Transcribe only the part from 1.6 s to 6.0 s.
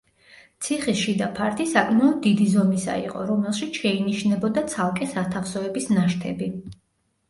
საკმაოდ დიდი ზომისა იყო, რომელშიც შეინიშნებოდა ცალკე სათავსოების